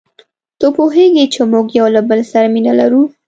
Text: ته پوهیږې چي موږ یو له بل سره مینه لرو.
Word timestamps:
ته 0.59 0.67
پوهیږې 0.75 1.25
چي 1.33 1.41
موږ 1.51 1.67
یو 1.79 1.87
له 1.95 2.01
بل 2.09 2.19
سره 2.31 2.47
مینه 2.53 2.73
لرو. 2.79 3.03